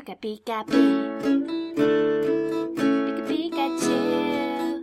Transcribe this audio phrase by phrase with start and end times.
[0.00, 1.20] Pika, Pika, Pika.
[2.74, 3.98] Pika Pikachu,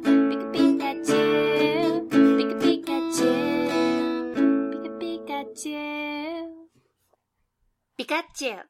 [0.04, 1.22] Pika Pikachu,
[2.12, 3.32] Pika Pikachu,
[4.72, 5.80] Pika Pikachu,
[8.00, 8.62] Pikachu.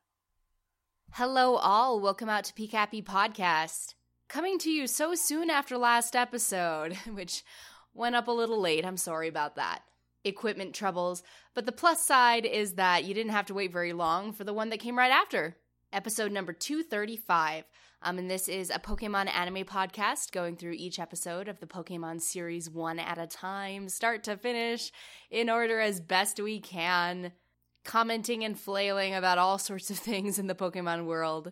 [1.12, 2.00] Hello, all.
[2.00, 3.95] Welcome out to Peak Happy Podcast.
[4.30, 7.44] Coming to you so soon after last episode, which
[7.94, 8.86] went up a little late.
[8.86, 9.81] I'm sorry about that.
[10.23, 11.23] Equipment troubles.
[11.53, 14.53] But the plus side is that you didn't have to wait very long for the
[14.53, 15.58] one that came right after.
[15.98, 17.64] Episode number 235.
[18.03, 22.22] Um, and this is a Pokemon anime podcast going through each episode of the Pokemon
[22.22, 24.92] series one at a time, start to finish,
[25.31, 27.31] in order as best we can
[27.84, 31.52] commenting and flailing about all sorts of things in the Pokemon world.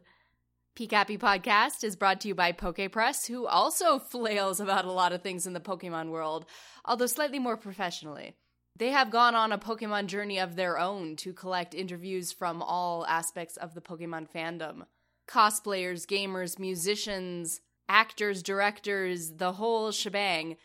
[0.76, 5.24] Peak Podcast is brought to you by PokePress, who also flails about a lot of
[5.24, 6.46] things in the Pokemon world,
[6.86, 8.36] although slightly more professionally.
[8.78, 13.06] They have gone on a Pokemon journey of their own to collect interviews from all
[13.06, 14.86] aspects of the Pokemon fandom
[15.28, 20.56] cosplayers, gamers, musicians, actors, directors, the whole shebang.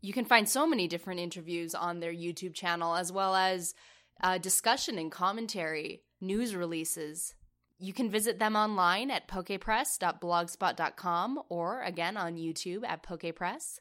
[0.00, 3.74] You can find so many different interviews on their YouTube channel, as well as
[4.22, 7.34] uh, discussion and commentary, news releases.
[7.78, 13.80] You can visit them online at pokepress.blogspot.com or again on YouTube at pokepress.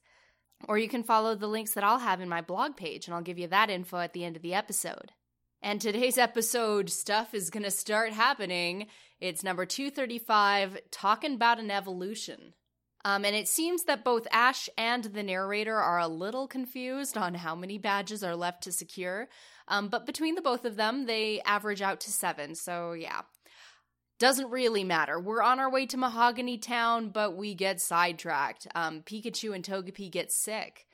[0.67, 3.21] Or you can follow the links that I'll have in my blog page, and I'll
[3.21, 5.11] give you that info at the end of the episode.
[5.61, 8.87] And today's episode stuff is going to start happening.
[9.19, 12.53] It's number 235, talking about an evolution.
[13.05, 17.35] Um, and it seems that both Ash and the narrator are a little confused on
[17.35, 19.29] how many badges are left to secure.
[19.67, 22.55] Um, but between the both of them, they average out to seven.
[22.55, 23.21] So, yeah.
[24.19, 25.19] Doesn't really matter.
[25.19, 28.67] We're on our way to Mahogany Town, but we get sidetracked.
[28.73, 30.87] Um, Pikachu and Togepi get sick.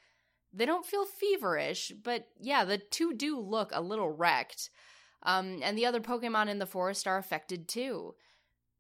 [0.52, 4.70] They don't feel feverish, but yeah, the two do look a little wrecked.
[5.24, 8.14] Um, and the other Pokemon in the forest are affected too.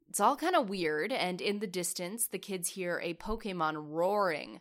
[0.10, 4.60] It's all kind of weird, and in the distance, the kids hear a Pokemon roaring,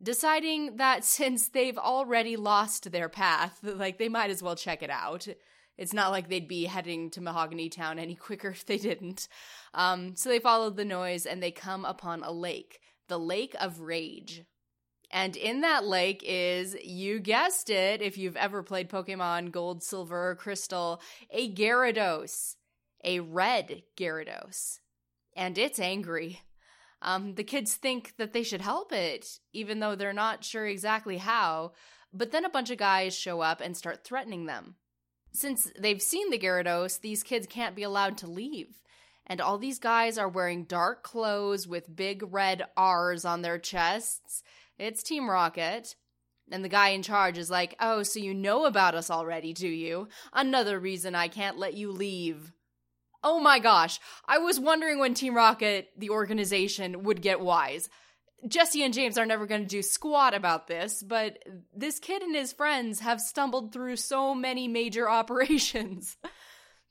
[0.00, 4.90] deciding that since they've already lost their path, like they might as well check it
[4.90, 5.26] out.
[5.78, 9.28] It's not like they'd be heading to Mahogany Town any quicker if they didn't.
[9.74, 13.80] Um, so they follow the noise and they come upon a lake, the Lake of
[13.80, 14.44] Rage.
[15.10, 20.30] And in that lake is, you guessed it, if you've ever played Pokemon Gold, Silver,
[20.30, 21.00] or Crystal,
[21.30, 22.56] a Gyarados,
[23.04, 24.80] a red Gyarados.
[25.36, 26.42] And it's angry.
[27.02, 31.18] Um, the kids think that they should help it, even though they're not sure exactly
[31.18, 31.72] how.
[32.12, 34.76] But then a bunch of guys show up and start threatening them.
[35.36, 38.80] Since they've seen the Gyarados, these kids can't be allowed to leave.
[39.26, 44.42] And all these guys are wearing dark clothes with big red R's on their chests
[44.78, 45.94] it's Team Rocket.
[46.50, 49.68] And the guy in charge is like, Oh, so you know about us already, do
[49.68, 50.08] you?
[50.32, 52.52] Another reason I can't let you leave.
[53.24, 53.98] Oh my gosh,
[54.28, 57.88] I was wondering when Team Rocket, the organization, would get wise.
[58.46, 61.42] Jessie and James are never going to do squat about this, but
[61.74, 66.16] this kid and his friends have stumbled through so many major operations.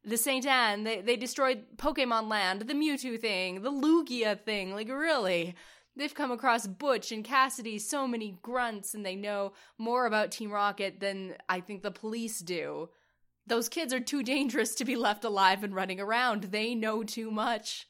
[0.03, 0.45] the St.
[0.45, 5.55] Anne, they, they destroyed Pokemon Land, the Mewtwo thing, the Lugia thing, like really.
[5.97, 10.51] They've come across Butch and Cassidy, so many grunts, and they know more about Team
[10.51, 12.89] Rocket than I think the police do.
[13.47, 16.45] Those kids are too dangerous to be left alive and running around.
[16.45, 17.87] They know too much.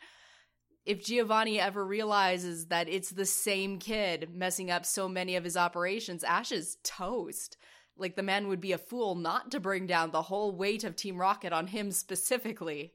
[0.86, 5.58] If Giovanni ever realizes that it's the same kid messing up so many of his
[5.58, 7.58] operations, Ash is toast.
[7.98, 10.96] Like, the man would be a fool not to bring down the whole weight of
[10.96, 12.94] Team Rocket on him specifically.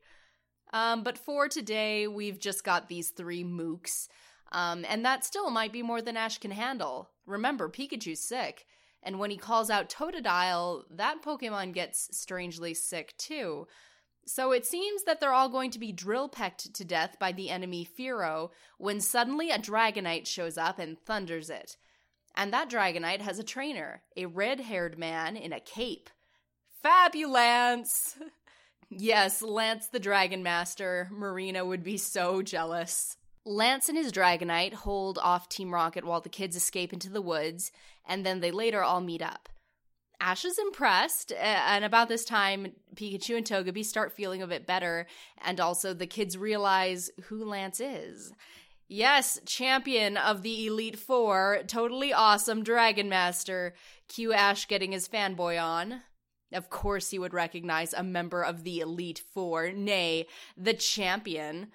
[0.73, 4.09] Um, but for today, we've just got these three mooks.
[4.53, 7.11] Um, and that still might be more than Ash can handle.
[7.27, 8.67] Remember, Pikachu's sick.
[9.03, 13.67] And when he calls out Totodile, that Pokemon gets strangely sick too.
[14.33, 17.51] So it seems that they're all going to be drill pecked to death by the
[17.51, 21.77] enemy Fearow when suddenly a Dragonite shows up and thunders it.
[22.37, 26.11] And that Dragonite has a trainer, a red haired man in a cape.
[26.81, 28.19] Fabulance!
[28.89, 31.09] yes, Lance the Dragon Master.
[31.11, 33.17] Marina would be so jealous.
[33.45, 37.73] Lance and his Dragonite hold off Team Rocket while the kids escape into the woods,
[38.07, 39.49] and then they later all meet up.
[40.21, 45.07] Ash is impressed, and about this time, Pikachu and Togepi start feeling a bit better,
[45.43, 48.33] and also the kids realize who Lance is.
[48.87, 53.75] Yes, champion of the Elite Four, totally awesome Dragon Master.
[54.09, 56.03] Q Ash getting his fanboy on.
[56.53, 60.27] Of course, he would recognize a member of the Elite Four, nay,
[60.57, 61.69] the champion.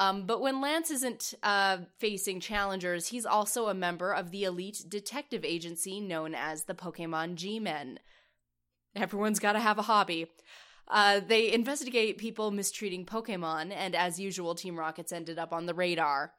[0.00, 4.82] Um, but when Lance isn't uh, facing challengers, he's also a member of the elite
[4.88, 8.00] detective agency known as the Pokemon G Men.
[8.96, 10.28] Everyone's got to have a hobby.
[10.88, 15.74] Uh, they investigate people mistreating Pokemon, and as usual, Team Rocket's ended up on the
[15.74, 16.32] radar.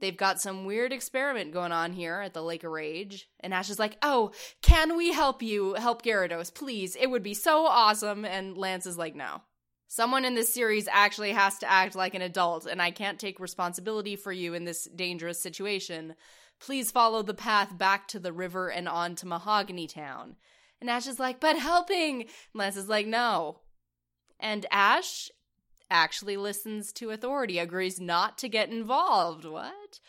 [0.00, 3.26] They've got some weird experiment going on here at the Lake of Rage.
[3.40, 6.54] And Ash is like, Oh, can we help you help Gyarados?
[6.54, 8.26] Please, it would be so awesome.
[8.26, 9.40] And Lance is like, No.
[9.90, 13.40] Someone in this series actually has to act like an adult, and I can't take
[13.40, 16.14] responsibility for you in this dangerous situation.
[16.60, 20.36] Please follow the path back to the river and on to Mahogany Town.
[20.78, 22.22] And Ash is like, But helping!
[22.22, 23.60] And Lance is like, No.
[24.38, 25.30] And Ash
[25.90, 29.46] actually listens to authority, agrees not to get involved.
[29.46, 30.00] What?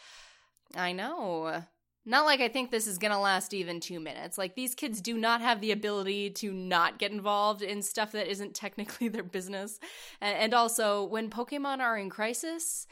[0.76, 1.64] I know.
[2.06, 4.38] Not like I think this is gonna last even two minutes.
[4.38, 8.30] Like, these kids do not have the ability to not get involved in stuff that
[8.30, 9.80] isn't technically their business.
[10.22, 12.88] And also, when Pokemon are in crisis,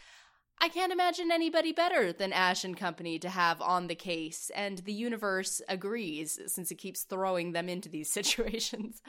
[0.59, 4.79] I can't imagine anybody better than Ash and company to have on the case, and
[4.79, 9.01] the universe agrees since it keeps throwing them into these situations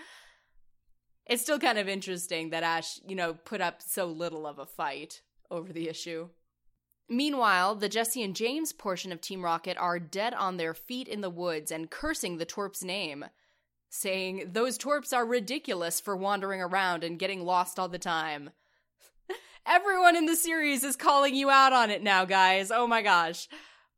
[1.29, 4.67] it's still kind of interesting that Ash, you know, put up so little of a
[4.67, 6.29] fight over the issue.
[7.09, 11.21] Meanwhile, the Jessie and James portion of Team Rocket are dead on their feet in
[11.21, 13.25] the woods and cursing the twerp's name,
[13.89, 18.51] saying, Those twerps are ridiculous for wandering around and getting lost all the time.
[19.67, 22.71] Everyone in the series is calling you out on it now, guys.
[22.71, 23.49] Oh my gosh.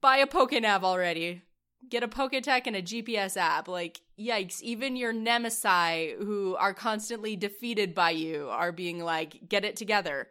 [0.00, 1.42] Buy a Pokenav already
[1.88, 3.68] get a Poketch and a GPS app.
[3.68, 9.64] Like, yikes, even your nemesis who are constantly defeated by you are being like, get
[9.64, 10.28] it together.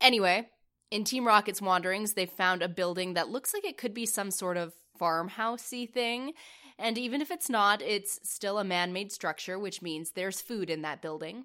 [0.00, 0.48] Anyway,
[0.90, 4.30] in Team Rocket's wanderings, they found a building that looks like it could be some
[4.30, 6.32] sort of farmhousey thing.
[6.78, 10.70] And even if it's not, it's still a man made structure, which means there's food
[10.70, 11.44] in that building.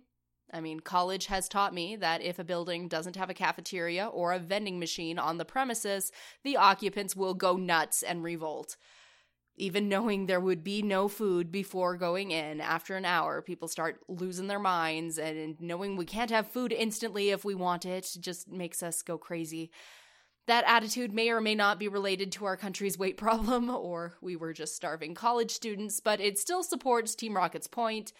[0.53, 4.31] I mean, college has taught me that if a building doesn't have a cafeteria or
[4.31, 6.11] a vending machine on the premises,
[6.43, 8.77] the occupants will go nuts and revolt
[9.57, 13.99] even knowing there would be no food before going in after an hour people start
[14.07, 18.49] losing their minds and knowing we can't have food instantly if we want it just
[18.49, 19.71] makes us go crazy.
[20.47, 24.35] That attitude may or may not be related to our country's weight problem or we
[24.35, 28.11] were just starving college students but it still supports team rocket's point.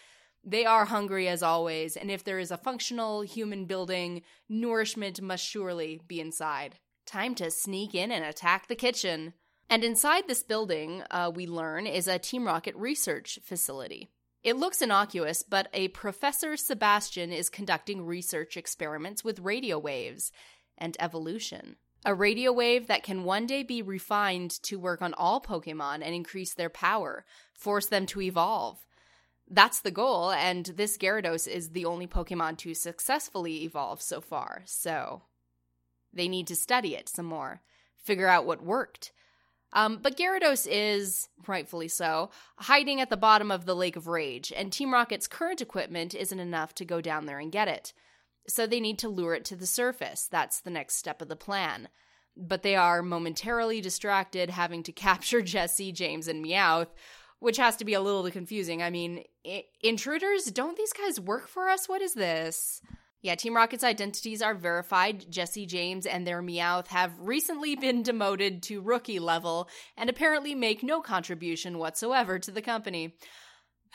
[0.42, 5.44] They are hungry as always and if there is a functional human building nourishment must
[5.44, 6.76] surely be inside.
[7.04, 9.34] Time to sneak in and attack the kitchen
[9.68, 14.08] and inside this building, uh, we learn, is a Team Rocket research facility.
[14.42, 20.30] It looks innocuous, but a Professor Sebastian is conducting research experiments with radio waves
[20.78, 21.76] and evolution.
[22.04, 26.14] A radio wave that can one day be refined to work on all Pokemon and
[26.14, 28.78] increase their power, force them to evolve.
[29.50, 34.62] That's the goal, and this Gyarados is the only Pokemon to successfully evolve so far,
[34.64, 35.22] so
[36.12, 37.62] they need to study it some more,
[38.04, 39.12] figure out what worked,
[39.72, 44.52] um, but Gyarados is, rightfully so, hiding at the bottom of the Lake of Rage,
[44.54, 47.92] and Team Rocket's current equipment isn't enough to go down there and get it.
[48.48, 50.28] So they need to lure it to the surface.
[50.30, 51.88] That's the next step of the plan.
[52.36, 56.88] But they are momentarily distracted, having to capture Jessie, James, and Meowth,
[57.40, 58.82] which has to be a little confusing.
[58.82, 60.44] I mean, I- intruders?
[60.46, 61.88] Don't these guys work for us?
[61.88, 62.80] What is this?
[63.26, 65.28] Yeah, Team Rocket's identities are verified.
[65.28, 70.84] Jessie James and their Meowth have recently been demoted to rookie level and apparently make
[70.84, 73.16] no contribution whatsoever to the company.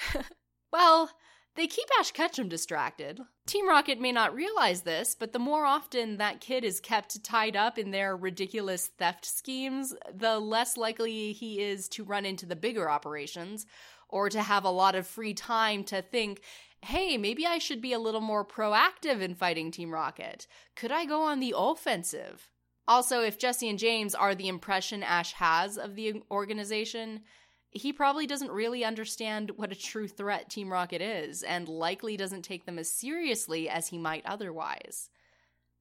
[0.74, 1.12] well,
[1.56, 3.22] they keep Ash Ketchum distracted.
[3.48, 7.56] Team Rocket may not realize this, but the more often that kid is kept tied
[7.56, 12.58] up in their ridiculous theft schemes, the less likely he is to run into the
[12.58, 13.66] bigger operations
[14.10, 16.42] or to have a lot of free time to think
[16.84, 20.48] hey, maybe I should be a little more proactive in fighting Team Rocket.
[20.76, 22.50] Could I go on the offensive?
[22.88, 27.22] Also, if Jessie and James are the impression Ash has of the organization,
[27.70, 32.42] he probably doesn't really understand what a true threat Team Rocket is, and likely doesn't
[32.42, 35.10] take them as seriously as he might otherwise.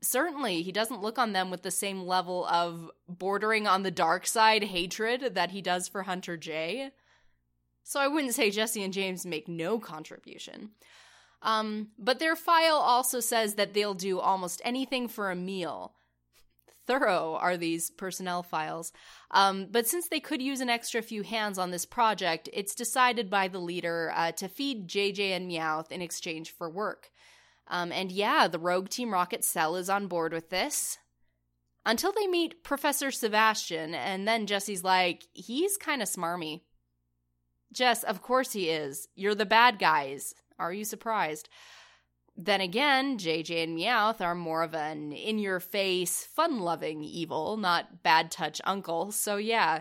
[0.02, 4.26] Certainly, he doesn't look on them with the same level of bordering on the dark
[4.26, 6.92] side hatred that he does for Hunter J.
[7.82, 10.70] So I wouldn't say Jessie and James make no contribution.
[11.42, 15.94] Um, but their file also says that they'll do almost anything for a meal.
[16.86, 18.92] Thorough are these personnel files.
[19.30, 23.30] Um, but since they could use an extra few hands on this project, it's decided
[23.30, 27.10] by the leader uh, to feed JJ and Meowth in exchange for work.
[27.68, 30.98] Um, and yeah, the Rogue Team Rocket Cell is on board with this.
[31.86, 36.62] Until they meet Professor Sebastian, and then Jessie's like, he's kind of smarmy.
[37.72, 39.08] Jess, of course he is.
[39.14, 40.34] You're the bad guys.
[40.58, 41.48] Are you surprised?
[42.36, 47.56] Then again, JJ and Meowth are more of an in your face, fun loving evil,
[47.56, 49.12] not bad touch uncle.
[49.12, 49.80] So, yeah,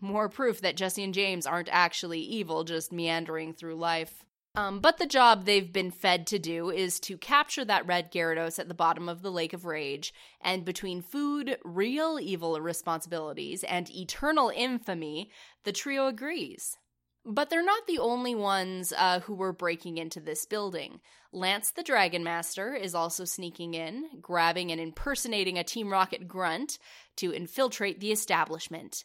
[0.00, 4.24] more proof that Jessie and James aren't actually evil, just meandering through life.
[4.56, 8.58] Um, but the job they've been fed to do is to capture that red Gyarados
[8.58, 13.88] at the bottom of the Lake of Rage, and between food, real evil responsibilities, and
[13.90, 15.30] eternal infamy,
[15.62, 16.76] the trio agrees.
[17.24, 21.00] But they're not the only ones uh, who were breaking into this building.
[21.32, 26.78] Lance the Dragon Master is also sneaking in, grabbing and impersonating a Team Rocket grunt
[27.16, 29.04] to infiltrate the establishment.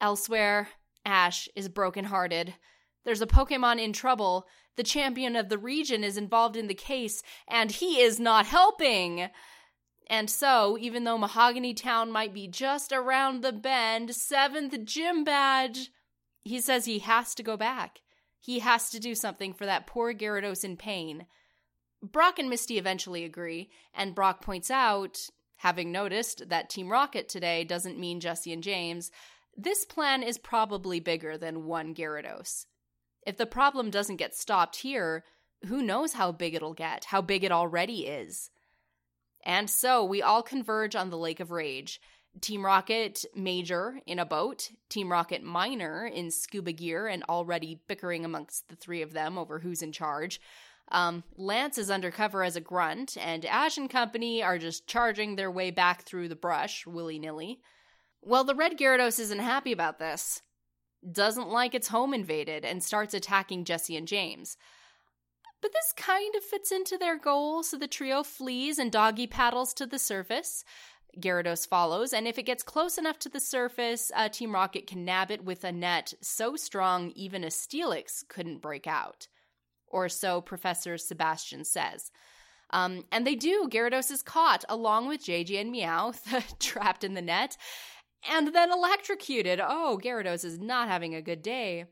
[0.00, 0.68] Elsewhere,
[1.04, 2.54] Ash is brokenhearted.
[3.04, 4.46] There's a Pokemon in trouble.
[4.76, 9.28] The champion of the region is involved in the case, and he is not helping.
[10.08, 15.90] And so, even though Mahogany Town might be just around the bend, seventh gym badge
[16.50, 18.00] he says he has to go back.
[18.38, 21.26] He has to do something for that poor Gyarados in pain.
[22.02, 25.18] Brock and Misty eventually agree, and Brock points out,
[25.56, 29.10] having noticed that Team Rocket today doesn't mean Jessie and James,
[29.56, 32.64] this plan is probably bigger than one Gyarados.
[33.26, 35.24] If the problem doesn't get stopped here,
[35.66, 38.50] who knows how big it'll get, how big it already is.
[39.44, 42.00] And so we all converge on the Lake of Rage,
[42.40, 48.24] Team Rocket Major in a boat, Team Rocket Minor in scuba gear, and already bickering
[48.24, 50.40] amongst the three of them over who's in charge.
[50.92, 55.50] Um, Lance is undercover as a grunt, and Ash and company are just charging their
[55.50, 57.60] way back through the brush willy nilly.
[58.22, 60.42] Well, the Red Gyarados isn't happy about this.
[61.10, 64.56] Doesn't like its home invaded and starts attacking Jessie and James.
[65.62, 69.74] But this kind of fits into their goal, so the trio flees and doggy paddles
[69.74, 70.64] to the surface.
[71.18, 75.04] Gyarados follows, and if it gets close enough to the surface, uh, Team Rocket can
[75.04, 79.28] nab it with a net so strong even a Steelix couldn't break out.
[79.86, 82.10] Or so Professor Sebastian says.
[82.70, 83.68] Um, and they do.
[83.68, 87.56] Gyarados is caught along with JJ and Meowth, trapped in the net,
[88.28, 89.60] and then electrocuted.
[89.62, 91.86] Oh, Gyarados is not having a good day.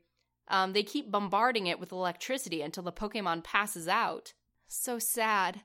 [0.48, 4.32] Um, they keep bombarding it with electricity until the Pokemon passes out.
[4.66, 5.62] So sad.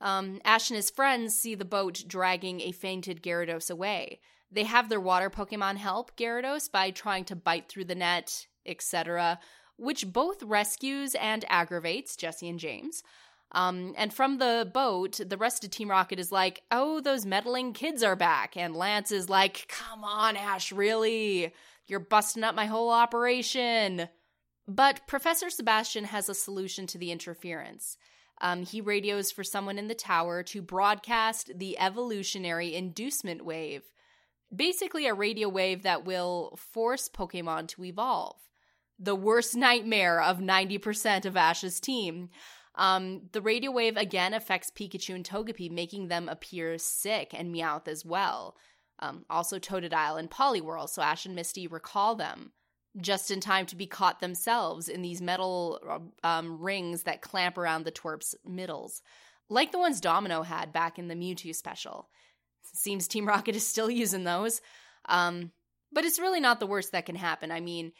[0.00, 4.20] Um, Ash and his friends see the boat dragging a fainted Gyarados away.
[4.50, 9.38] They have their water Pokemon help Gyarados by trying to bite through the net, etc.,
[9.76, 13.02] which both rescues and aggravates Jessie and James.
[13.52, 17.72] Um, and from the boat, the rest of Team Rocket is like, oh, those meddling
[17.72, 18.56] kids are back.
[18.56, 21.52] And Lance is like, come on, Ash, really?
[21.86, 24.08] You're busting up my whole operation.
[24.66, 27.96] But Professor Sebastian has a solution to the interference.
[28.40, 33.82] Um, he radios for someone in the tower to broadcast the evolutionary inducement wave.
[34.54, 38.36] Basically, a radio wave that will force Pokemon to evolve.
[38.98, 42.30] The worst nightmare of 90% of Ash's team.
[42.74, 47.88] Um, the radio wave again affects Pikachu and Togepi, making them appear sick and Meowth
[47.88, 48.56] as well.
[48.98, 52.52] Um, also, Totodile and Poliwhirl, so Ash and Misty recall them
[53.00, 57.84] just in time to be caught themselves in these metal um, rings that clamp around
[57.84, 59.02] the twerp's middles,
[59.48, 62.08] like the ones Domino had back in the Mewtwo special.
[62.74, 64.60] Seems Team Rocket is still using those.
[65.08, 65.52] Um,
[65.92, 67.50] but it's really not the worst that can happen.
[67.50, 67.92] I mean,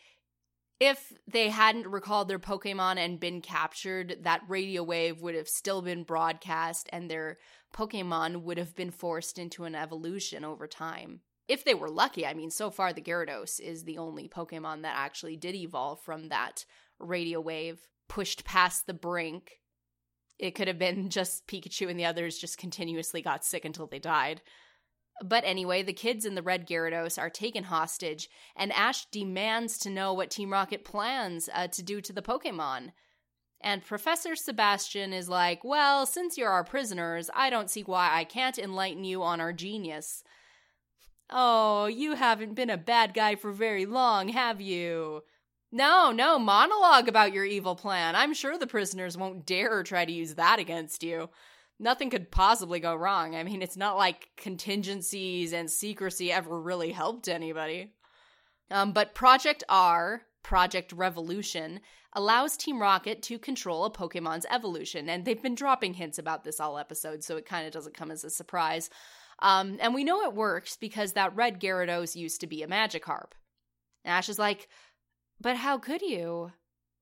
[0.81, 5.81] if they hadn't recalled their Pokemon and been captured, that radio wave would have still
[5.81, 7.39] been broadcast and their
[7.75, 12.35] Pokemon would have been forced into an evolution over time if they were lucky, I
[12.35, 16.65] mean, so far the Gyarados is the only Pokemon that actually did evolve from that
[16.99, 19.61] radio wave, pushed past the brink.
[20.39, 23.99] It could have been just Pikachu and the others just continuously got sick until they
[23.99, 24.43] died.
[25.25, 29.91] But anyway, the kids in the red Gyarados are taken hostage, and Ash demands to
[29.91, 32.91] know what Team Rocket plans uh, to do to the Pokemon.
[33.63, 38.25] And Professor Sebastian is like, Well, since you're our prisoners, I don't see why I
[38.25, 40.23] can't enlighten you on our genius.
[41.29, 45.23] Oh, you haven't been a bad guy for very long, have you?
[45.73, 48.15] No, no, monologue about your evil plan.
[48.15, 51.29] I'm sure the prisoners won't dare try to use that against you.
[51.79, 53.35] Nothing could possibly go wrong.
[53.35, 57.93] I mean, it's not like contingencies and secrecy ever really helped anybody.
[58.71, 61.81] Um, but Project R, Project Revolution,
[62.13, 66.61] allows Team Rocket to control a Pokemon's evolution, and they've been dropping hints about this
[66.61, 68.89] all episode, so it kind of doesn't come as a surprise.
[69.41, 73.33] Um, and we know it works because that red Gyarados used to be a Magikarp.
[74.05, 74.69] Ash is like,
[75.41, 76.53] but how could you?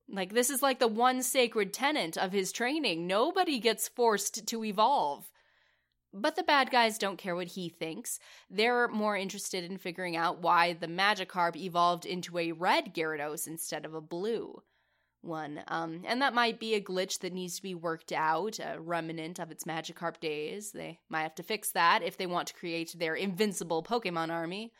[0.09, 3.05] Like, this is like the one sacred tenet of his training.
[3.05, 5.29] Nobody gets forced to evolve.
[6.17, 8.19] But the bad guys don't care what he thinks.
[8.49, 13.83] They're more interested in figuring out why the Magikarp evolved into a red Gyarados instead
[13.83, 14.63] of a blue
[15.21, 15.61] one.
[15.67, 19.39] Um, and that might be a glitch that needs to be worked out, a remnant
[19.39, 20.71] of its Magikarp days.
[20.71, 24.71] They might have to fix that if they want to create their invincible Pokemon army.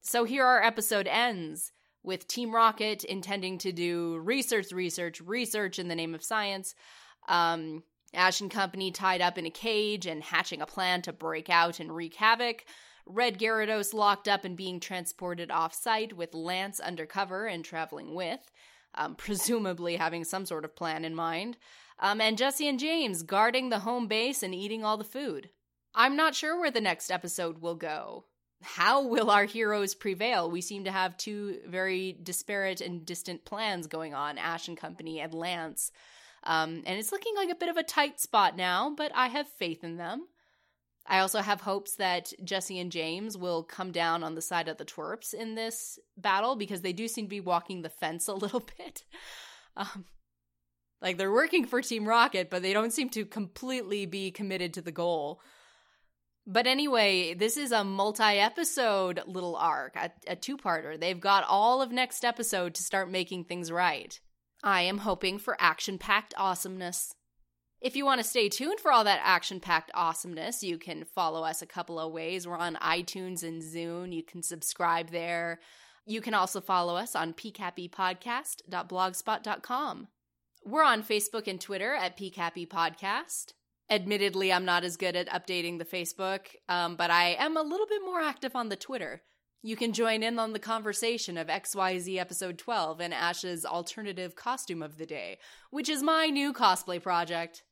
[0.00, 1.72] So here our episode ends
[2.02, 6.74] with Team Rocket intending to do research, research, research in the name of science.
[7.28, 7.82] Um,
[8.16, 11.78] Ash and company tied up in a cage and hatching a plan to break out
[11.78, 12.64] and wreak havoc.
[13.04, 18.40] Red Gyarados locked up and being transported off site with Lance undercover and traveling with
[18.96, 21.56] um, presumably having some sort of plan in mind,
[21.98, 25.50] um, and Jessie and James guarding the home base and eating all the food.
[25.94, 28.24] I'm not sure where the next episode will go.
[28.62, 30.50] How will our heroes prevail?
[30.50, 35.20] We seem to have two very disparate and distant plans going on Ash and Company
[35.20, 35.90] and Lance.
[36.46, 39.48] Um, and it's looking like a bit of a tight spot now, but I have
[39.48, 40.26] faith in them.
[41.08, 44.76] I also have hopes that Jessie and James will come down on the side of
[44.76, 48.34] the twerps in this battle because they do seem to be walking the fence a
[48.34, 49.04] little bit.
[49.76, 50.06] Um,
[51.02, 54.82] like they're working for Team Rocket, but they don't seem to completely be committed to
[54.82, 55.40] the goal.
[56.46, 60.98] But anyway, this is a multi episode little arc, a, a two parter.
[60.98, 64.18] They've got all of next episode to start making things right.
[64.62, 67.14] I am hoping for action packed awesomeness.
[67.80, 71.44] If you want to stay tuned for all that action packed awesomeness, you can follow
[71.44, 72.46] us a couple of ways.
[72.46, 74.14] We're on iTunes and Zune.
[74.14, 75.60] You can subscribe there.
[76.06, 80.08] You can also follow us on pcappypodcast.blogspot.com.
[80.64, 83.52] We're on Facebook and Twitter at pcappypodcast.
[83.88, 87.86] Admittedly, I'm not as good at updating the Facebook, um, but I am a little
[87.86, 89.22] bit more active on the Twitter.
[89.62, 94.82] You can join in on the conversation of XYZ episode 12 and Ash's alternative costume
[94.82, 95.38] of the day,
[95.70, 97.62] which is my new cosplay project.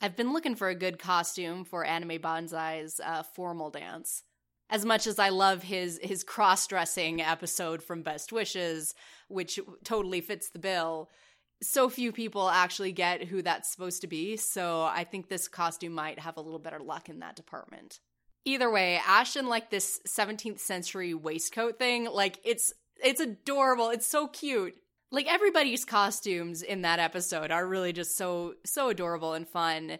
[0.00, 4.22] I've been looking for a good costume for Anime Banzai's uh, formal dance.
[4.70, 8.94] As much as I love his his cross dressing episode from Best Wishes,
[9.28, 11.10] which totally fits the bill,
[11.62, 14.36] so few people actually get who that's supposed to be.
[14.36, 18.00] So I think this costume might have a little better luck in that department.
[18.44, 23.90] Either way, Ashton like this 17th century waistcoat thing, like it's it's adorable.
[23.90, 24.74] It's so cute.
[25.10, 29.98] Like everybody's costumes in that episode are really just so so adorable and fun.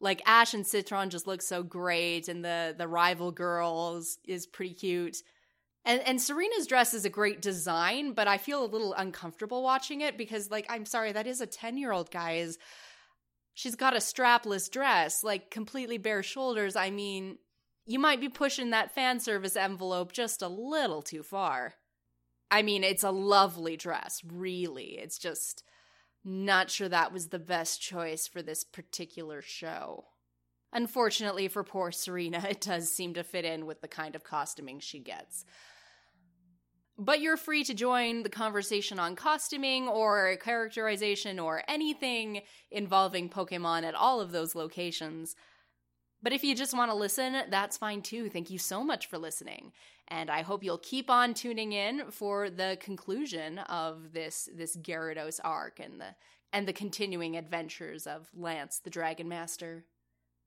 [0.00, 4.74] Like ash and citron just look so great and the the rival girls is pretty
[4.74, 5.18] cute.
[5.84, 10.00] And and serena's dress is a great design but i feel a little uncomfortable watching
[10.02, 12.58] it because like i'm sorry that is a 10 year old guys.
[13.54, 16.76] She's got a strapless dress like completely bare shoulders.
[16.76, 17.38] I mean
[17.88, 21.74] you might be pushing that fan service envelope just a little too far
[22.50, 24.98] I mean, it's a lovely dress, really.
[24.98, 25.64] It's just
[26.24, 30.06] not sure that was the best choice for this particular show.
[30.72, 34.80] Unfortunately for poor Serena, it does seem to fit in with the kind of costuming
[34.80, 35.44] she gets.
[37.00, 43.84] But you're free to join the conversation on costuming or characterization or anything involving Pokemon
[43.84, 45.36] at all of those locations.
[46.22, 48.28] But if you just want to listen, that's fine too.
[48.28, 49.72] Thank you so much for listening.
[50.08, 55.38] And I hope you'll keep on tuning in for the conclusion of this this Gyarados
[55.44, 56.14] arc and the
[56.52, 59.84] and the continuing adventures of Lance the Dragon Master,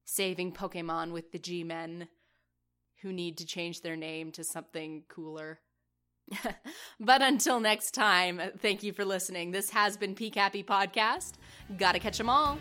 [0.03, 2.07] saving Pokemon with the G-Men
[3.01, 5.59] who need to change their name to something cooler.
[6.99, 9.51] but until next time, thank you for listening.
[9.51, 11.33] This has been PCAPy Podcast.
[11.77, 12.57] Gotta catch 'em all.